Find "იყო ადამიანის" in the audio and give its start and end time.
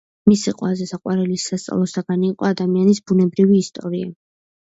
2.31-3.03